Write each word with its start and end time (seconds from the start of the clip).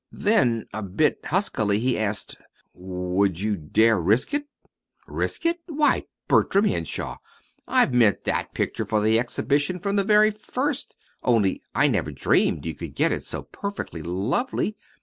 Then, 0.11 0.65
a 0.73 0.81
bit 0.81 1.19
huskily, 1.25 1.77
he 1.77 1.95
asked: 1.99 2.35
"Would 2.73 3.39
you 3.39 3.55
dare 3.55 3.99
risk 4.01 4.33
it?" 4.33 4.47
"Risk 5.05 5.45
it! 5.45 5.59
Why, 5.67 6.05
Bertram 6.27 6.65
Henshaw, 6.65 7.19
I've 7.67 7.93
meant 7.93 8.23
that 8.23 8.55
picture 8.55 8.83
for 8.85 8.99
the 8.99 9.19
Exhibition 9.19 9.77
from 9.79 9.97
the 9.97 10.03
very 10.03 10.31
first 10.31 10.95
only 11.21 11.61
I 11.75 11.85
never 11.85 12.11
dreamed 12.11 12.65
you 12.65 12.73
could 12.73 12.95
get 12.95 13.11
it 13.11 13.21
so 13.23 13.43
perfectly 13.43 14.01
lovely. 14.01 14.75